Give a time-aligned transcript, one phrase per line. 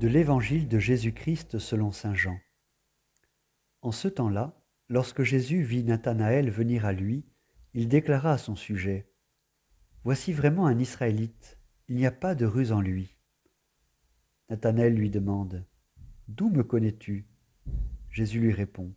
[0.00, 2.40] De l'Évangile de Jésus-Christ selon Saint Jean.
[3.82, 4.58] En ce temps-là,
[4.88, 7.26] lorsque Jésus vit Nathanaël venir à lui,
[7.74, 9.12] il déclara à son sujet
[10.02, 11.58] Voici vraiment un Israélite,
[11.88, 13.18] il n'y a pas de ruse en lui.
[14.48, 15.66] Nathanaël lui demande
[16.28, 17.26] D'où me connais-tu?
[18.08, 18.94] Jésus lui répond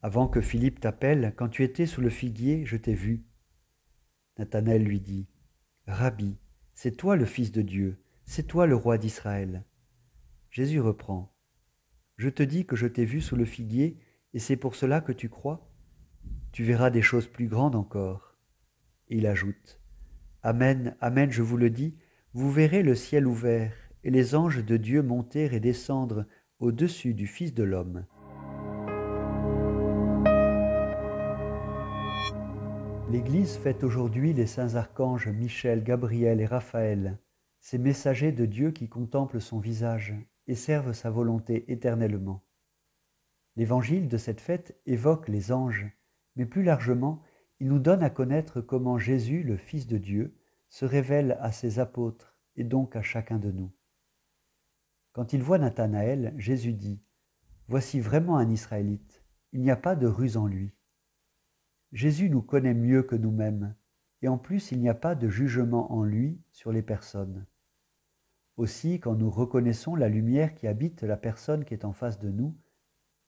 [0.00, 3.26] Avant que Philippe t'appelle, quand tu étais sous le figuier, je t'ai vu.
[4.38, 5.28] Nathanaël lui dit
[5.86, 6.38] Rabbi,
[6.72, 9.66] c'est toi le Fils de Dieu, c'est toi le roi d'Israël.
[10.50, 11.32] Jésus reprend.
[12.16, 13.98] Je te dis que je t'ai vu sous le figuier,
[14.34, 15.70] et c'est pour cela que tu crois.
[16.52, 18.36] Tu verras des choses plus grandes encore.
[19.08, 19.80] Il ajoute.
[20.42, 21.96] Amen, Amen, je vous le dis,
[22.34, 26.26] vous verrez le ciel ouvert, et les anges de Dieu monter et descendre
[26.58, 28.04] au-dessus du Fils de l'homme.
[33.10, 37.18] L'Église fête aujourd'hui les saints archanges Michel, Gabriel et Raphaël,
[37.60, 40.14] ces messagers de Dieu qui contemplent son visage
[40.50, 42.44] et servent sa volonté éternellement.
[43.54, 45.86] L'évangile de cette fête évoque les anges,
[46.34, 47.22] mais plus largement,
[47.60, 50.36] il nous donne à connaître comment Jésus, le Fils de Dieu,
[50.68, 53.70] se révèle à ses apôtres et donc à chacun de nous.
[55.12, 57.00] Quand il voit Nathanaël, Jésus dit
[57.68, 60.74] Voici vraiment un Israélite, il n'y a pas de ruse en lui.
[61.92, 63.76] Jésus nous connaît mieux que nous-mêmes,
[64.20, 67.46] et en plus il n'y a pas de jugement en lui sur les personnes.
[68.56, 72.30] Aussi, quand nous reconnaissons la lumière qui habite la personne qui est en face de
[72.30, 72.56] nous,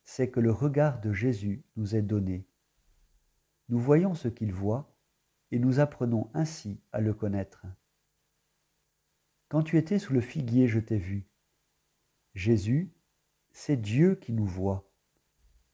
[0.04, 2.46] c'est que le regard de Jésus nous est donné.
[3.68, 4.94] Nous voyons ce qu'il voit,
[5.50, 7.66] et nous apprenons ainsi à le connaître.
[9.48, 11.28] Quand tu étais sous le figuier, je t'ai vu.
[12.34, 12.92] Jésus,
[13.50, 14.90] c'est Dieu qui nous voit.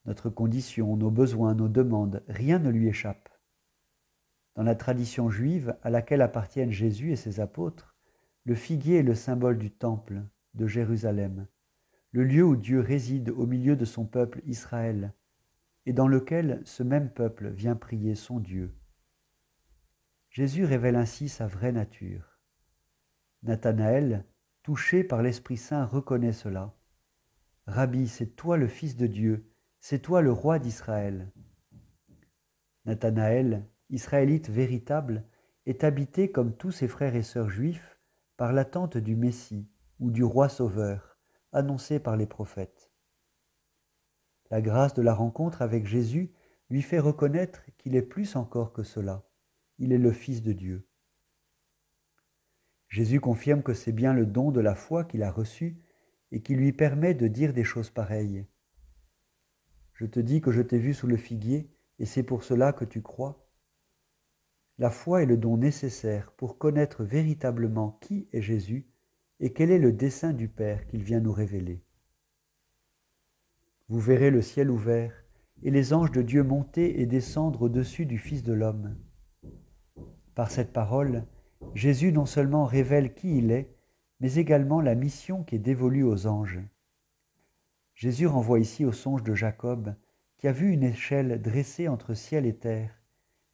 [0.05, 3.29] Notre condition, nos besoins, nos demandes, rien ne lui échappe.
[4.57, 7.98] Dans la tradition juive à laquelle appartiennent Jésus et ses apôtres,
[8.49, 10.23] le figuier est le symbole du temple
[10.55, 11.47] de Jérusalem,
[12.13, 15.13] le lieu où Dieu réside au milieu de son peuple Israël,
[15.85, 18.75] et dans lequel ce même peuple vient prier son Dieu.
[20.31, 22.41] Jésus révèle ainsi sa vraie nature.
[23.43, 24.25] Nathanaël,
[24.63, 26.75] touché par l'Esprit Saint, reconnaît cela.
[27.67, 31.31] Rabbi, c'est toi le Fils de Dieu, c'est toi le roi d'Israël.
[32.87, 35.27] Nathanaël, israélite véritable,
[35.67, 37.98] est habité comme tous ses frères et sœurs juifs
[38.39, 39.69] par l'attente du Messie
[39.99, 41.19] ou du roi sauveur
[41.51, 42.93] annoncé par les prophètes.
[44.51, 46.33] La grâce de la rencontre avec Jésus
[46.71, 49.29] lui fait reconnaître qu'il est plus encore que cela,
[49.79, 50.89] il est le Fils de Dieu.
[52.89, 55.83] Jésus confirme que c'est bien le don de la foi qu'il a reçu
[56.31, 58.47] et qui lui permet de dire des choses pareilles.
[59.95, 62.85] Je te dis que je t'ai vu sous le figuier, et c'est pour cela que
[62.85, 63.48] tu crois.
[64.79, 68.87] La foi est le don nécessaire pour connaître véritablement qui est Jésus
[69.41, 71.83] et quel est le dessein du Père qu'il vient nous révéler.
[73.89, 75.25] Vous verrez le ciel ouvert
[75.63, 78.97] et les anges de Dieu monter et descendre au-dessus du Fils de l'homme.
[80.37, 81.25] Par cette parole,
[81.75, 83.75] Jésus non seulement révèle qui il est,
[84.21, 86.61] mais également la mission qui est dévolue aux anges.
[87.95, 89.95] Jésus renvoie ici au songe de Jacob,
[90.37, 92.98] qui a vu une échelle dressée entre ciel et terre,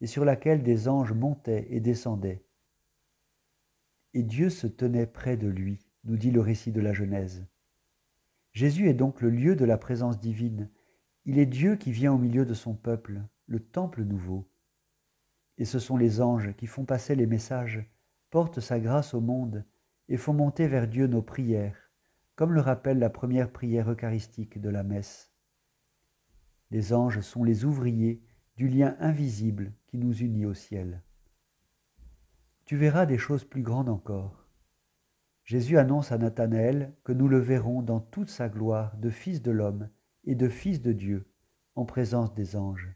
[0.05, 2.45] et sur laquelle des anges montaient et descendaient.
[4.13, 7.47] Et Dieu se tenait près de lui, nous dit le récit de la Genèse.
[8.53, 10.69] Jésus est donc le lieu de la présence divine.
[11.25, 14.47] Il est Dieu qui vient au milieu de son peuple, le temple nouveau.
[15.57, 17.91] Et ce sont les anges qui font passer les messages,
[18.29, 19.65] portent sa grâce au monde
[20.11, 21.91] et font monter vers Dieu nos prières,
[22.37, 25.33] comme le rappelle la première prière eucharistique de la messe.
[26.71, 28.23] Les anges sont les ouvriers
[28.59, 31.03] du lien invisible nous unit au ciel.
[32.65, 34.47] Tu verras des choses plus grandes encore.
[35.45, 39.51] Jésus annonce à Nathanaël que nous le verrons dans toute sa gloire de Fils de
[39.51, 39.91] l'homme
[40.25, 41.31] et de Fils de Dieu,
[41.75, 42.95] en présence des anges.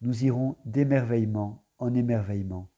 [0.00, 2.70] Nous irons d'émerveillement en émerveillement.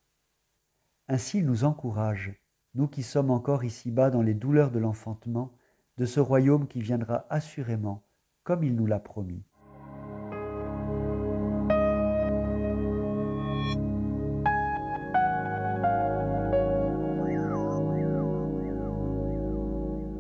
[1.09, 2.35] Ainsi il nous encourage,
[2.75, 5.53] nous qui sommes encore ici-bas dans les douleurs de l'enfantement,
[5.99, 8.07] de ce royaume qui viendra assurément,
[8.43, 9.45] comme il nous l'a promis.